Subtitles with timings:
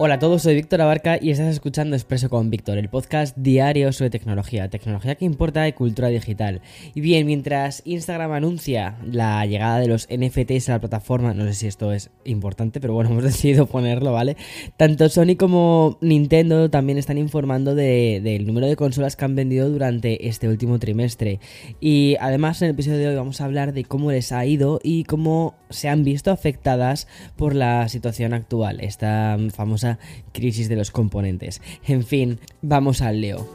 [0.00, 3.92] Hola a todos, soy Víctor Abarca y estás escuchando Expreso con Víctor, el podcast diario
[3.92, 6.60] sobre tecnología, tecnología que importa y cultura digital.
[6.94, 11.54] Y bien, mientras Instagram anuncia la llegada de los NFTs a la plataforma, no sé
[11.54, 14.36] si esto es importante, pero bueno, hemos decidido ponerlo, ¿vale?
[14.76, 20.28] Tanto Sony como Nintendo también están informando del número de consolas que han vendido durante
[20.28, 21.40] este último trimestre.
[21.80, 24.78] Y además en el episodio de hoy vamos a hablar de cómo les ha ido
[24.80, 29.87] y cómo se han visto afectadas por la situación actual, esta famosa
[30.32, 31.62] crisis de los componentes.
[31.86, 33.48] En fin, vamos al Leo.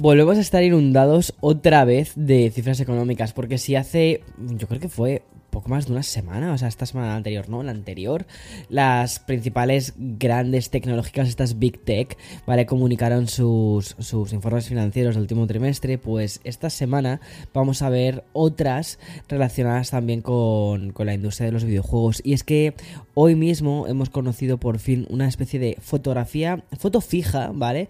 [0.00, 4.88] Volvemos a estar inundados otra vez de cifras económicas, porque si hace, yo creo que
[4.88, 7.62] fue poco más de una semana, o sea, esta semana anterior, ¿no?
[7.62, 8.26] La anterior,
[8.68, 12.66] las principales grandes tecnológicas, estas Big Tech, ¿vale?
[12.66, 17.20] Comunicaron sus, sus informes financieros del último trimestre, pues esta semana
[17.52, 22.22] vamos a ver otras relacionadas también con, con la industria de los videojuegos.
[22.24, 22.74] Y es que
[23.14, 27.88] hoy mismo hemos conocido por fin una especie de fotografía, foto fija, ¿vale?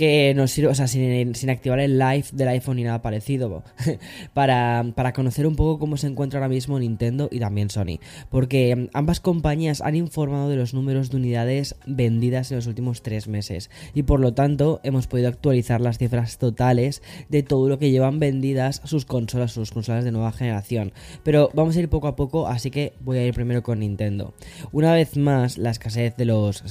[0.00, 3.62] Que nos sirve, o sea, sin, activar el live del iPhone ni nada parecido,
[4.32, 8.00] para, para, conocer un poco cómo se encuentra ahora mismo Nintendo y también Sony.
[8.30, 13.02] Porque mm, ambas compañías han informado de los números de unidades vendidas en los últimos
[13.02, 17.78] tres meses y por lo tanto hemos podido actualizar las cifras totales de todo lo
[17.78, 20.94] que llevan vendidas sus consolas, sus consolas de nueva generación.
[21.24, 24.32] Pero vamos a ir poco a poco, así que voy a ir primero con Nintendo.
[24.72, 26.64] Una vez más, la escasez de los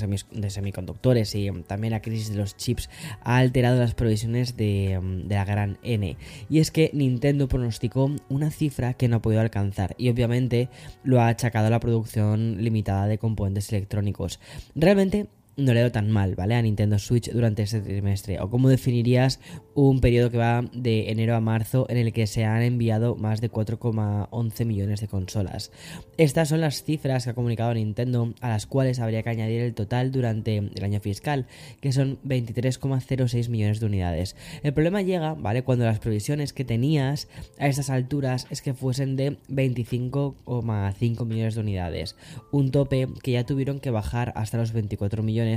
[0.47, 2.89] semiconductores y mm, también la crisis de los chips
[3.23, 6.17] ha alterado las previsiones de, mm, de, la gran N.
[6.49, 10.69] Y es que Nintendo pronosticó una cifra que no ha podido alcanzar y obviamente
[11.03, 14.39] lo ha achacado a la producción limitada de componentes electrónicos.
[14.75, 15.27] Realmente
[15.59, 16.55] no le ha tan mal, ¿vale?
[16.55, 18.39] A Nintendo Switch durante este trimestre.
[18.39, 19.39] ¿O cómo definirías
[19.75, 23.41] un periodo que va de enero a marzo en el que se han enviado más
[23.41, 25.71] de 4,11 millones de consolas?
[26.17, 29.73] Estas son las cifras que ha comunicado Nintendo, a las cuales habría que añadir el
[29.73, 31.47] total durante el año fiscal,
[31.81, 34.35] que son 23,06 millones de unidades.
[34.63, 35.63] El problema llega, ¿vale?
[35.63, 37.27] Cuando las previsiones que tenías
[37.57, 42.15] a estas alturas es que fuesen de 25,5 millones de unidades.
[42.51, 45.48] Un tope que ya tuvieron que bajar hasta los 24 millones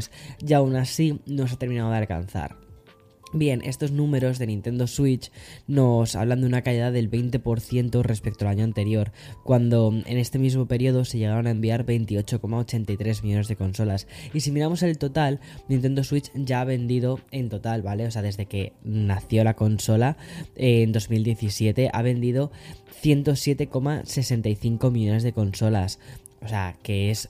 [0.47, 2.63] y aún así no se ha terminado de alcanzar.
[3.35, 5.33] Bien, estos números de Nintendo Switch
[5.67, 9.11] nos hablan de una caída del 20% respecto al año anterior,
[9.43, 14.07] cuando en este mismo periodo se llegaron a enviar 28,83 millones de consolas.
[14.35, 18.07] Y si miramos el total, Nintendo Switch ya ha vendido en total, ¿vale?
[18.07, 20.19] O sea, desde que nació la consola
[20.55, 22.53] en 2017 ha vendido
[23.03, 25.99] 107,65 millones de consolas.
[26.45, 27.29] O sea, que es,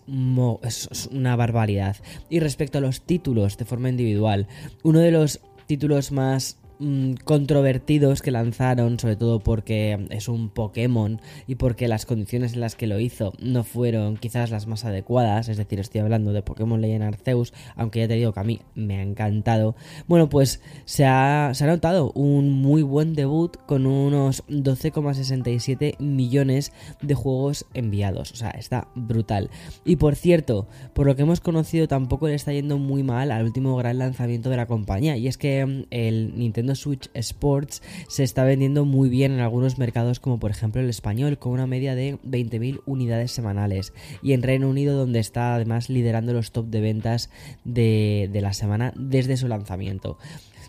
[0.62, 1.96] es, una barbaridad.
[2.30, 4.46] Y respecto a los títulos de forma individual,
[4.82, 11.20] uno de los títulos más Mm, controvertidos que lanzaron, sobre todo porque es un Pokémon
[11.46, 15.48] y porque las condiciones en las que lo hizo no fueron quizás las más adecuadas,
[15.48, 18.62] es decir, estoy hablando de Pokémon Legend Arceus, aunque ya te digo que a mí
[18.74, 19.76] me ha encantado.
[20.08, 26.72] Bueno, pues se ha, se ha notado un muy buen debut con unos 12,67 millones
[27.00, 29.50] de juegos enviados, o sea, está brutal.
[29.84, 33.44] Y por cierto, por lo que hemos conocido tampoco le está yendo muy mal al
[33.44, 38.22] último gran lanzamiento de la compañía, y es que mm, el Nintendo Switch Sports se
[38.22, 41.94] está vendiendo muy bien en algunos mercados como por ejemplo el español con una media
[41.94, 46.80] de 20.000 unidades semanales y en Reino Unido donde está además liderando los top de
[46.80, 47.30] ventas
[47.64, 50.18] de, la semana desde su lanzamiento.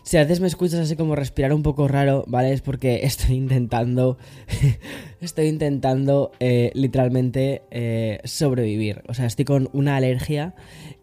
[0.02, 2.52] Si a veces me escuchas así como respirar un poco raro, ¿vale?
[2.52, 4.18] Es porque estoy intentando.
[5.20, 9.02] estoy intentando eh, literalmente eh, sobrevivir.
[9.08, 10.54] O sea, estoy con una alergia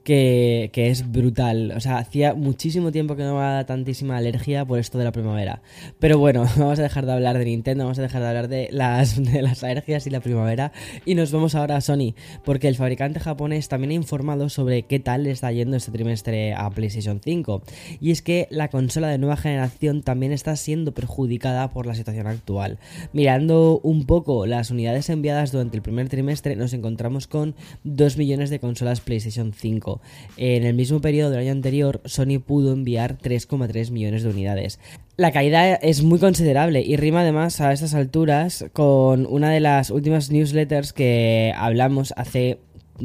[0.03, 1.73] que, es brutal.
[1.75, 5.11] O sea, hacía muchísimo tiempo que no me daba tantísima alergia por esto de la
[5.11, 5.61] primavera.
[5.99, 8.69] Pero bueno, vamos a dejar de hablar de Nintendo, vamos a dejar de hablar de
[8.71, 10.71] las, de las alergias y la primavera.
[11.05, 14.99] Y nos vamos ahora a Sony, porque el fabricante japonés también ha informado sobre qué
[14.99, 17.63] tal le está yendo este trimestre a PlayStation 5.
[17.99, 22.27] Y es que la consola de nueva generación también está siendo perjudicada por la situación
[22.27, 22.79] actual.
[23.13, 28.49] Mirando un poco las unidades enviadas durante el primer trimestre, nos encontramos con 2 millones
[28.49, 30.01] de consolas PlayStation 5 5.
[30.37, 34.79] En el mismo periodo del año anterior, Sony pudo enviar 3,3 millones de unidades.
[35.17, 39.91] La caída es muy considerable y rima además a estas alturas con una de las
[39.91, 42.59] últimas newsletters que hablamos hace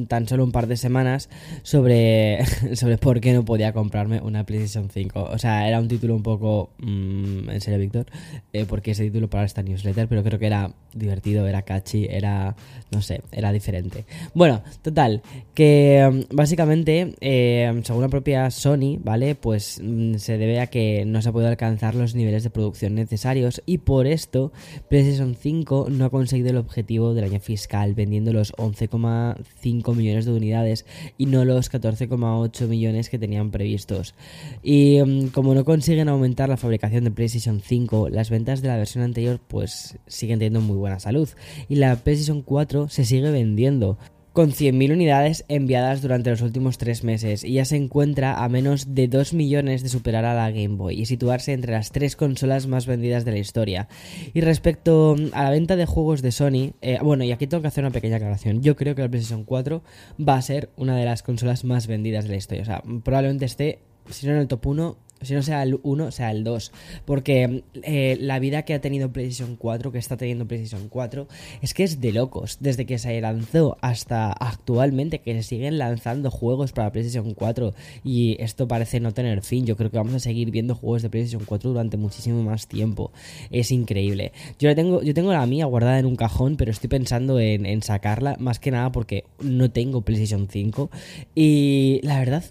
[0.08, 1.28] tan solo un par de semanas
[1.62, 2.44] sobre,
[2.74, 5.28] sobre por qué no podía comprarme una PlayStation 5.
[5.32, 6.70] O sea, era un título un poco...
[6.78, 8.06] Mm, en serio, Víctor,
[8.52, 12.56] eh, porque ese título para esta newsletter, pero creo que era divertido, era catchy, era...
[12.90, 14.04] no sé, era diferente.
[14.34, 15.22] Bueno, total,
[15.54, 19.34] que mm, básicamente, eh, según la propia Sony, ¿vale?
[19.34, 22.94] Pues mm, se debe a que no se ha podido alcanzar los niveles de producción
[22.94, 24.52] necesarios y por esto
[24.88, 30.32] PlayStation 5 no ha conseguido el objetivo del año fiscal vendiendo los 11,5 millones de
[30.32, 30.86] unidades
[31.18, 34.14] y no los 14,8 millones que tenían previstos.
[34.62, 38.76] Y mm, como no consiguen aumentar la fabricación de PlayStation 5, las ventas de la
[38.76, 41.28] versión anterior pues siguen teniendo muy buena salud
[41.68, 43.98] y la PlayStation 4 se sigue vendiendo
[44.36, 48.94] con 100.000 unidades enviadas durante los últimos tres meses y ya se encuentra a menos
[48.94, 52.66] de 2 millones de superar a la Game Boy y situarse entre las tres consolas
[52.66, 53.88] más vendidas de la historia.
[54.34, 57.68] Y respecto a la venta de juegos de Sony, eh, bueno, y aquí tengo que
[57.68, 58.60] hacer una pequeña aclaración.
[58.60, 59.82] Yo creo que la PlayStation 4
[60.20, 62.62] va a ser una de las consolas más vendidas de la historia.
[62.62, 63.78] O sea, probablemente esté,
[64.10, 66.72] si no en el top 1, si no sea el 1, sea el 2.
[67.04, 71.26] Porque eh, la vida que ha tenido PlayStation 4, que está teniendo PlayStation 4,
[71.62, 72.58] es que es de locos.
[72.60, 77.74] Desde que se lanzó hasta actualmente, que se siguen lanzando juegos para PlayStation 4
[78.04, 79.66] y esto parece no tener fin.
[79.66, 83.10] Yo creo que vamos a seguir viendo juegos de PlayStation 4 durante muchísimo más tiempo.
[83.50, 84.32] Es increíble.
[84.58, 87.82] Yo, tengo, yo tengo la mía guardada en un cajón, pero estoy pensando en, en
[87.82, 90.90] sacarla, más que nada porque no tengo PlayStation 5.
[91.34, 92.44] Y la verdad...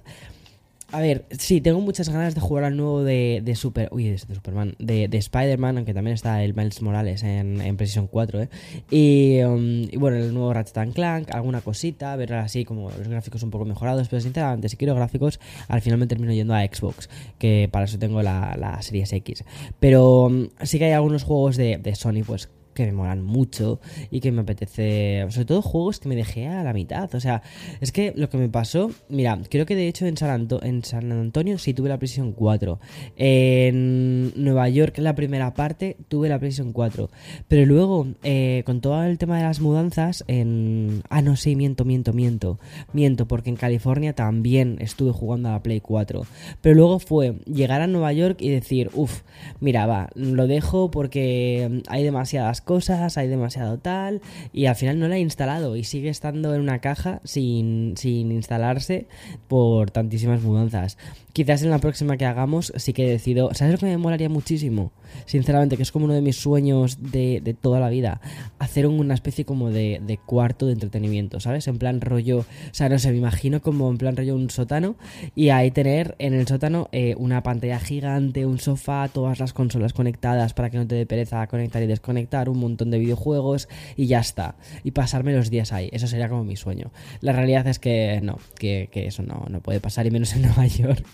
[0.95, 3.89] A ver, sí, tengo muchas ganas de jugar al nuevo de, de Super.
[3.91, 4.77] Uy, de, Superman.
[4.79, 8.49] De, de Spider-Man, aunque también está el Miles Morales en, en PlayStation 4, ¿eh?
[8.89, 13.43] Y, um, y, bueno, el nuevo Ratchet Clank, alguna cosita, ver así como los gráficos
[13.43, 14.07] un poco mejorados.
[14.07, 17.09] Pero sinceramente, si quiero gráficos, al final me termino yendo a Xbox,
[17.39, 19.43] que para eso tengo la, la Series X.
[19.81, 23.79] Pero um, sí que hay algunos juegos de, de Sony, pues que me molan mucho
[24.11, 27.13] y que me apetece, sobre todo juegos que me dejé a la mitad.
[27.15, 27.41] O sea,
[27.81, 31.11] es que lo que me pasó, mira, creo que de hecho en San, en San
[31.11, 32.79] Antonio sí tuve la PlayStation 4.
[33.15, 37.09] En Nueva York, la primera parte, tuve la PlayStation 4.
[37.47, 41.01] Pero luego, eh, con todo el tema de las mudanzas, en...
[41.09, 42.59] Ah, no, sí, miento, miento, miento.
[42.91, 46.23] Miento, porque en California también estuve jugando a la Play 4.
[46.61, 49.21] Pero luego fue llegar a Nueva York y decir, uff,
[49.61, 54.21] mira, va, lo dejo porque hay demasiadas cosas, hay demasiado tal,
[54.51, 58.31] y al final no la he instalado y sigue estando en una caja sin, sin
[58.31, 59.07] instalarse
[59.47, 60.97] por tantísimas mudanzas.
[61.31, 64.93] Quizás en la próxima que hagamos sí que decido, ¿sabes lo que me molaría muchísimo?
[65.25, 68.21] Sinceramente, que es como uno de mis sueños de, de toda la vida,
[68.57, 71.67] hacer una especie como de, de, cuarto de entretenimiento, ¿sabes?
[71.67, 74.95] En plan rollo, o sea, no sé, me imagino como en plan rollo un sótano
[75.35, 79.93] y ahí tener en el sótano eh, una pantalla gigante, un sofá, todas las consolas
[79.93, 84.19] conectadas para que no te dé pereza conectar y desconectar, montón de videojuegos y ya
[84.19, 84.55] está.
[84.83, 86.91] Y pasarme los días ahí, eso sería como mi sueño.
[87.21, 90.41] La realidad es que no, que, que eso no, no puede pasar y menos en
[90.43, 91.05] Nueva York,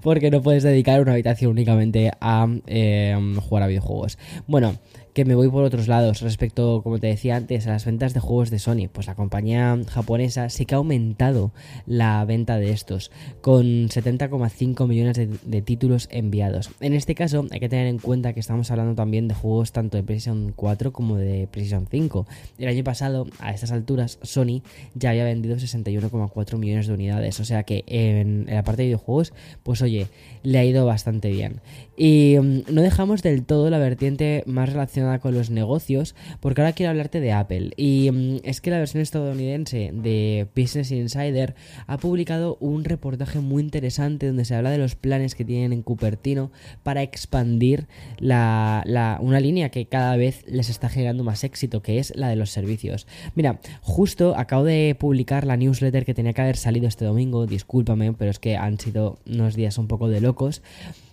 [0.00, 2.46] porque no puedes dedicar una habitación únicamente a...
[2.66, 4.18] Eh, jugar a videojuegos.
[4.46, 4.76] Bueno,
[5.14, 8.20] que me voy por otros lados respecto, como te decía antes, a las ventas de
[8.20, 8.88] juegos de Sony.
[8.90, 11.52] Pues la compañía japonesa sí que ha aumentado
[11.86, 13.10] la venta de estos,
[13.42, 16.70] con 70,5 millones de, títulos enviados.
[16.80, 19.96] En este caso hay que tener en cuenta que estamos hablando también de juegos tanto
[19.96, 22.26] de PlayStation 4 como de PlayStation 5.
[22.58, 24.62] El año pasado, a estas alturas, Sony
[24.94, 27.38] ya había vendido 61,4 millones de unidades.
[27.38, 30.08] O sea que en, la parte de videojuegos, pues oye,
[30.42, 31.60] le ha ido bastante bien.
[31.96, 34.72] Y um, no dejamos del todo la vertiente más
[35.02, 37.70] relacionada con los negocios, porque ahora quiero hablarte de Apple.
[37.76, 41.54] Y mm, es que la versión estadounidense de Business Insider
[41.86, 45.82] ha publicado un reportaje muy interesante donde se habla de los planes que tienen en
[45.82, 46.50] Cupertino
[46.82, 47.86] para expandir
[48.18, 48.84] la,
[49.20, 52.50] una línea que cada vez les está generando más éxito, que es la de los
[52.50, 53.06] servicios.
[53.34, 58.12] Mira, justo acabo de publicar la newsletter que tenía que haber salido este domingo, discúlpame,
[58.12, 60.62] pero es que han sido unos días un poco de locos.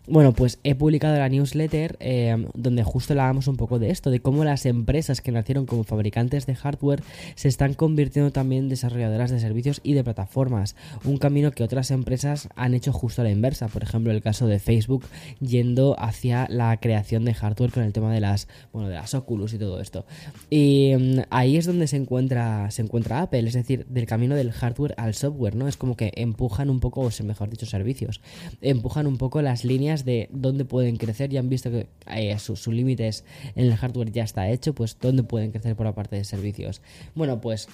[0.09, 4.21] Bueno, pues he publicado la newsletter eh, donde justo hablábamos un poco de esto, de
[4.21, 7.03] cómo las empresas que nacieron como fabricantes de hardware
[7.35, 10.75] se están convirtiendo también en desarrolladoras de servicios y de plataformas.
[11.05, 13.67] Un camino que otras empresas han hecho justo a la inversa.
[13.67, 15.05] Por ejemplo, el caso de Facebook
[15.41, 19.53] yendo hacia la creación de hardware con el tema de las, bueno, de las Oculus
[19.53, 20.07] y todo esto.
[20.49, 24.53] Y mm, ahí es donde se encuentra, se encuentra Apple, es decir, del camino del
[24.53, 25.67] hardware al software, ¿no?
[25.67, 28.21] Es como que empujan un poco, o mejor dicho, servicios,
[28.61, 32.55] empujan un poco las líneas de dónde pueden crecer, ya han visto que eh, su
[32.71, 33.13] en
[33.55, 36.81] el hardware ya está hecho, pues dónde pueden crecer por la parte de servicios.
[37.15, 37.67] Bueno, pues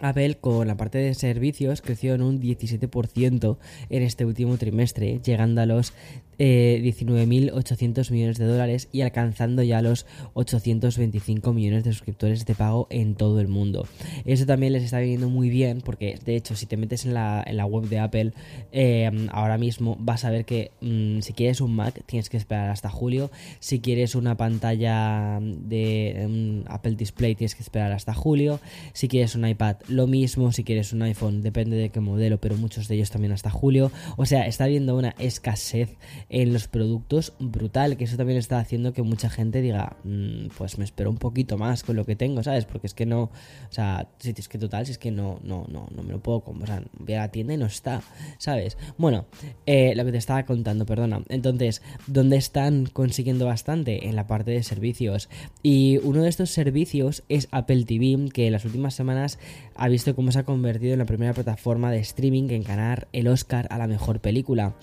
[0.00, 3.58] Apple con la parte de servicios creció en un 17%
[3.90, 5.92] en este último trimestre, llegando a los
[6.38, 13.14] 19.800 millones de dólares y alcanzando ya los 825 millones de suscriptores de pago en
[13.14, 13.86] todo el mundo.
[14.24, 17.44] Eso también les está viniendo muy bien porque de hecho si te metes en la,
[17.68, 18.32] web de Apple
[18.72, 22.70] eh, ahora mismo vas a ver que mm, si quieres un Mac tienes que esperar
[22.70, 23.30] hasta julio,
[23.60, 28.60] si quieres una pantalla de un Apple Display tienes que esperar hasta julio,
[28.92, 32.56] si quieres un iPad lo mismo, si quieres un iPhone depende de qué modelo, pero
[32.56, 35.96] muchos de ellos también hasta julio, o sea, está habiendo una escasez
[36.30, 40.78] en los productos brutal, que eso también está haciendo que mucha gente diga, mm, pues
[40.78, 42.66] me espero un poquito más con lo que tengo, ¿sabes?
[42.66, 43.30] Porque es que no, o
[43.70, 46.40] sea, si es que total, si es que no, no, no, no me lo puedo
[46.40, 48.02] comprar, o sea, voy a la tienda y no está,
[48.38, 48.76] ¿sabes?
[48.98, 49.26] Bueno,
[49.66, 51.22] eh, lo que te estaba contando, perdona.
[51.28, 54.08] Entonces, ¿dónde están consiguiendo bastante?
[54.08, 55.28] En la parte de servicios.
[55.62, 59.38] Y uno de estos servicios es Apple TV, que en las últimas semanas
[59.74, 63.28] ha visto cómo se ha convertido en la primera plataforma de streaming en ganar el
[63.28, 64.74] Oscar a la mejor película.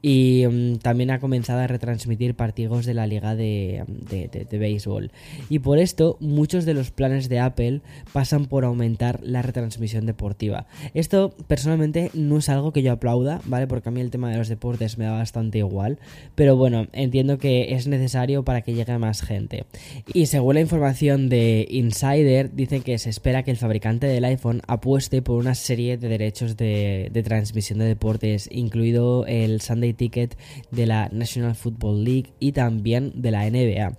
[0.00, 5.10] Y mm, también ha comenzado a retransmitir partidos de la liga de, de, béisbol.
[5.48, 7.80] Y por esto muchos de los planes de Apple
[8.12, 10.66] pasan por aumentar la retransmisión deportiva.
[10.92, 13.66] Esto personalmente no es algo que yo aplauda, ¿vale?
[13.66, 15.98] Porque a mí el tema de los deportes me da bastante igual.
[16.34, 19.64] Pero bueno, entiendo que es necesario para que llegue más gente.
[20.12, 24.60] Y según la información de Insider, dice que se espera que el fabricante del iPhone
[24.66, 30.36] apueste por una serie de derechos de, transmisión de deportes, incluido el Sunday Ticket
[30.86, 33.98] la National Football League y también de la NBA.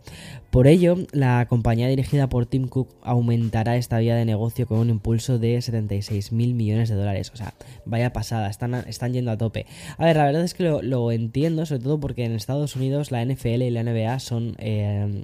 [0.53, 4.91] Por ello, la compañía dirigida por Tim Cook aumentará esta vía de negocio con un
[4.91, 7.31] impulso de 76 mil millones de dólares.
[7.33, 9.65] O sea, vaya pasada, están, están yendo a tope.
[9.97, 13.25] A ver, la verdad es que lo, entiendo, sobre todo porque en Estados Unidos la
[13.25, 15.23] NFL y la NBA son, eh,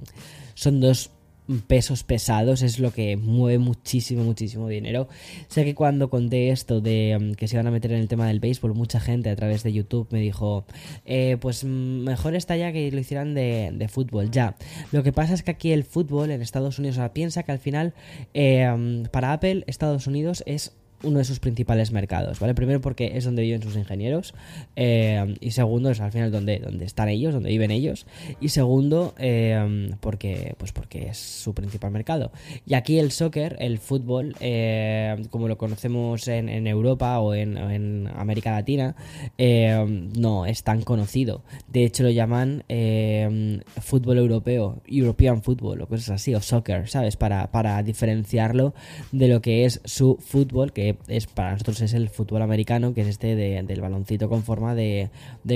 [0.54, 1.12] son dos
[1.58, 5.08] pesos pesados es lo que mueve muchísimo, muchísimo dinero.
[5.48, 8.26] Sé que cuando conté esto de mm, que se iban a meter en el tema
[8.26, 10.64] del béisbol, mucha gente a través de YouTube me dijo,
[11.04, 11.68] eh, pues mm,
[12.04, 14.30] mejor está ya que lo hicieran de, fútbol.
[14.30, 14.56] Ya,
[14.92, 17.58] lo que pasa es que aquí el fútbol en Estados Unidos, sea, piensa que al
[17.58, 17.94] final
[18.34, 22.54] eh, mm, para Apple Estados Unidos es uno de sus principales mercados, ¿vale?
[22.54, 24.34] Primero porque es donde viven sus ingenieros
[24.76, 28.06] eh, y segundo es al final donde, donde están ellos, donde viven ellos
[28.40, 32.32] y segundo eh, porque, pues porque es su principal mercado.
[32.66, 38.08] Y aquí el soccer, el fútbol, eh, como lo conocemos en, Europa o en, en,
[38.14, 38.94] América Latina,
[39.38, 41.42] no es tan conocido.
[41.68, 42.64] De hecho lo llaman
[43.80, 47.16] fútbol europeo, European Football o cosas así, o soccer, ¿sabes?
[47.16, 48.74] Para, para diferenciarlo
[49.12, 53.02] de lo que es su fútbol, que es para nosotros es el fútbol americano, que
[53.02, 55.10] es este del baloncito con forma de,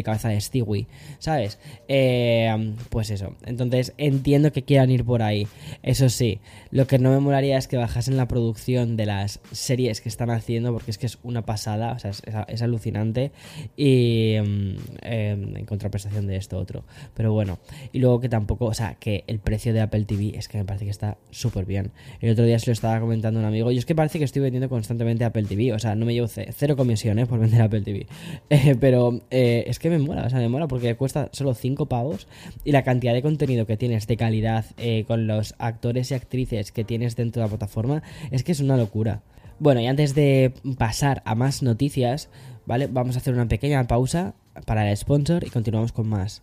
[0.05, 0.87] cabeza de Stewie,
[1.19, 1.59] ¿sabes?
[1.89, 5.47] Eh, pues eso, entonces entiendo que quieran ir por ahí.
[5.83, 10.01] Eso sí, lo que no me molaría es que bajasen la producción de las series
[10.01, 12.13] que están haciendo, porque es que es una pasada, o sea,
[12.47, 13.33] es, alucinante,
[13.77, 16.85] y mm, em, en contraprestación de esto otro.
[17.15, 17.59] Pero bueno,
[17.93, 20.65] y luego que tampoco, o sea, que el precio de Apple TV es que me
[20.65, 21.93] parece que está súper bien.
[22.21, 24.43] El otro día se lo estaba comentando un amigo, y es que parece que estoy
[24.43, 25.73] vendiendo constantemente Apple TV.
[25.73, 28.07] O sea, no me llevo cero comisiones por vender Apple TV.
[28.51, 31.87] Eh, pero eh, es que me mola, o sea, me mola porque cuesta solo 5
[31.87, 32.29] pavos
[32.65, 36.71] y la cantidad de contenido que tienes de calidad eh, con los actores y actrices
[36.71, 39.23] que tienes dentro de la plataforma es que es una locura.
[39.59, 42.29] Bueno, y antes de pasar a más noticias,
[42.67, 42.87] ¿vale?
[42.87, 44.35] Vamos a hacer una pequeña pausa
[44.67, 46.43] para el sponsor y continuamos con más.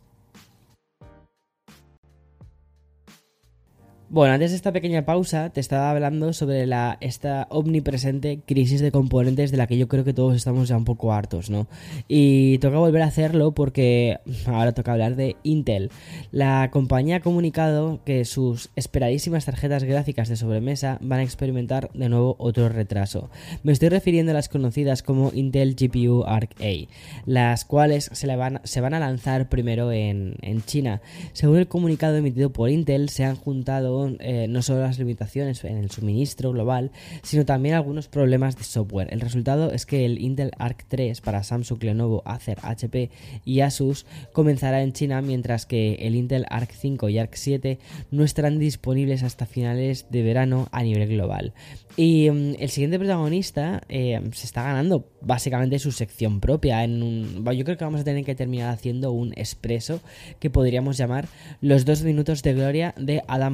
[4.14, 8.92] Bueno, antes de esta pequeña pausa te estaba hablando sobre la, esta omnipresente crisis de
[8.92, 11.68] componentes de la que yo creo que todos estamos ya un poco hartos, ¿no?
[12.10, 15.92] Y toca volver a hacerlo porque ahora toca hablar de Intel.
[16.34, 22.10] La compañía ha comunicado que sus esperadísimas tarjetas gráficas de sobremesa van a experimentar de
[22.10, 23.30] nuevo otro retraso.
[23.64, 26.90] Me estoy refiriendo a las conocidas como Intel GPU Arc A,
[27.26, 31.02] las cuales se, van, se van a lanzar primero en, en China.
[31.32, 35.78] Según el comunicado emitido por Intel, se han juntado eh, no solo las limitaciones en
[35.78, 36.92] el suministro global,
[37.24, 39.08] sino también algunos problemas de software.
[39.12, 43.10] El resultado es que el Intel Arc 3 para Samsung, Lenovo, Acer, HP
[43.46, 47.80] y Asus comenzará en China, mientras que el Intel Arc 5 y Arc 7
[48.12, 51.54] no estarán disponibles hasta finales de verano a nivel global.
[51.98, 56.84] Y mm, el siguiente protagonista eh, se está ganando básicamente su sección propia.
[56.84, 60.02] En un, yo creo que vamos a tener que terminar haciendo un expreso
[60.40, 61.28] que podríamos llamar
[61.62, 63.54] los dos minutos de gloria de Adam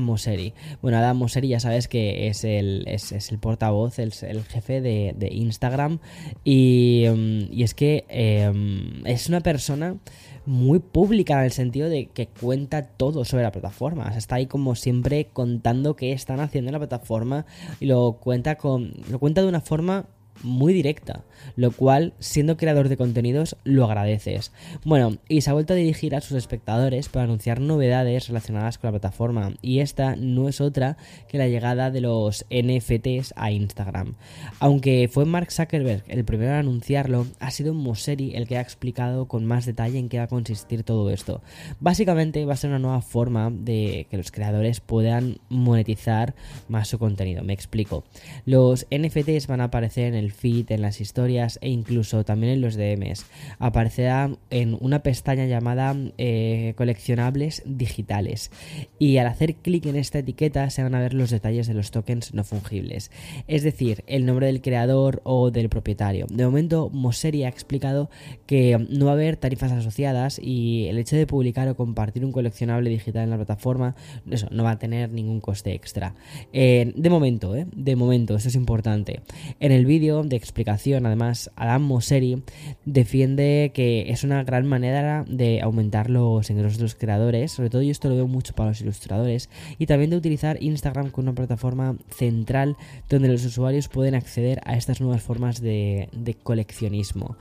[0.81, 5.29] Bueno, Adam Mosseri ya sabes que es el, es, el portavoz, el, el jefe de,
[5.31, 5.99] Instagram.
[6.43, 9.97] Y, mm, y, es que em, es una persona
[10.45, 14.05] muy pública en el sentido de que cuenta todo sobre la plataforma.
[14.05, 17.45] O sea, está ahí como siempre contando qué están haciendo en la plataforma
[17.79, 20.05] y lo cuenta con lo cuenta de una forma
[20.43, 21.23] muy directa,
[21.55, 24.51] lo cual, siendo creador de contenidos, lo agradeces.
[24.83, 28.87] Bueno, y se ha vuelto a dirigir a sus espectadores para anunciar novedades relacionadas con
[28.87, 34.15] la plataforma, y esta no es otra que la llegada de los NFTs a Instagram.
[34.59, 39.27] Aunque fue Mark Zuckerberg el primero a anunciarlo, ha sido Mosseri el que ha explicado
[39.27, 41.41] con más detalle en qué va a consistir todo esto.
[41.79, 46.35] Básicamente va a ser una nueva forma de que los creadores puedan monetizar
[46.67, 47.43] más su contenido.
[47.43, 48.03] Me explico.
[48.45, 52.61] Los NFTs van a aparecer en el feed, en las historias e incluso también en
[52.61, 53.25] los DMs.
[53.59, 58.51] Aparecerá en una pestaña llamada eh, coleccionables digitales
[58.99, 61.91] y al hacer clic en esta etiqueta se van a ver los detalles de los
[61.91, 63.11] tokens no fungibles,
[63.47, 66.27] es decir, el nombre del creador o del propietario.
[66.29, 68.09] De momento, Mosseri ha explicado
[68.45, 72.31] que no va a haber tarifas asociadas y el hecho de publicar o compartir un
[72.31, 73.95] coleccionable digital en la plataforma,
[74.29, 76.15] eso no va a tener ningún coste extra.
[76.53, 77.67] Eh, de momento, ¿eh?
[77.73, 79.21] de momento, eso es importante.
[79.59, 82.43] En el vídeo de explicación, además, Adam Mosseri
[82.85, 87.81] defiende que es una gran manera de aumentar los ingresos de los creadores, sobre todo
[87.81, 91.35] yo esto lo veo mucho para los ilustradores, y también de utilizar Instagram como una
[91.35, 92.77] plataforma central
[93.09, 97.37] donde los usuarios pueden acceder a estas nuevas formas de, de coleccionismo.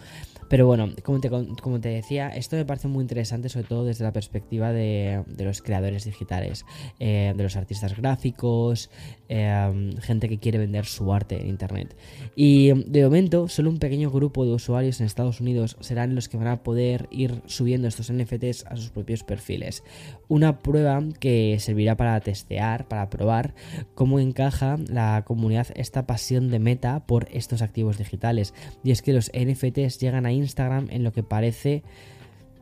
[0.48, 4.04] Pero bueno, como te, como te, decía, esto me parece muy interesante, sobre todo desde
[4.04, 6.64] la perspectiva de, los creadores digitales,
[6.98, 8.90] eh, de los artistas gráficos,
[9.28, 11.96] eh, gente que quiere vender su arte en Internet.
[12.34, 16.36] Y de momento, solo un pequeño grupo de usuarios en Estados Unidos serán los que
[16.36, 19.82] van a poder ir subiendo estos NFTs a sus propios perfiles.
[20.28, 23.54] Una prueba que servirá para testear, para probar
[23.94, 28.54] cómo encaja la comunidad esta pasión de meta por estos activos digitales.
[28.84, 31.82] Y es que los NFTs llegan a Instagram en lo que parece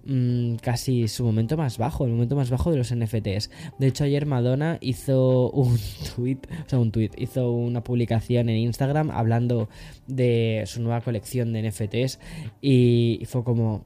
[0.07, 3.51] mm, casi su momento más bajo, el momento más bajo de los NFTs.
[3.79, 5.79] De hecho, ayer Madonna hizo un
[6.17, 9.69] tweet, o sea, un tweet, hizo una publicación en Instagram hablando
[10.07, 12.19] de su nueva colección de NFTs
[12.61, 13.85] y fue como,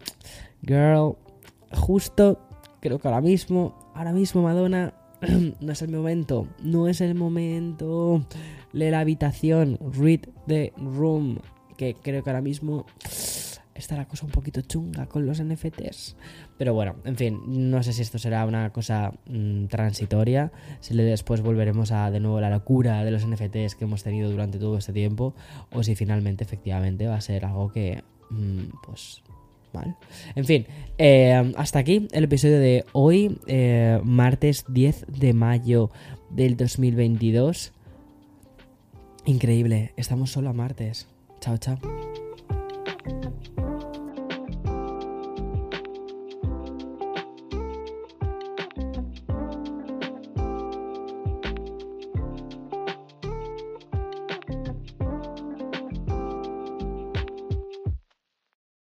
[0.67, 1.17] girl,
[1.73, 2.41] justo,
[2.81, 4.95] creo que ahora mismo, ahora mismo Madonna
[5.61, 8.25] no es el momento, no es el momento.
[8.73, 11.39] Lee la habitación, read the room,
[11.77, 12.87] que creo que ahora mismo
[13.79, 16.17] está la cosa un poquito chunga con los NFTs.
[16.57, 21.41] Pero bueno, en fin, no sé si esto será una cosa mm, transitoria, si después
[21.41, 24.93] volveremos a de nuevo la locura de los NFTs que hemos tenido durante todo este
[24.93, 25.35] tiempo,
[25.73, 29.23] o si finalmente efectivamente va a ser algo que, mm, pues,
[29.73, 29.97] mal.
[30.35, 35.91] En fin, eh, hasta aquí el episodio de hoy, eh, martes 10 de mayo
[36.31, 37.73] del 2022.
[39.27, 41.07] Increíble, estamos solo a martes.
[41.41, 41.98] Chao, chao.